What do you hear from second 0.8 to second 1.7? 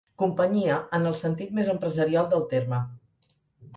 en el sentit més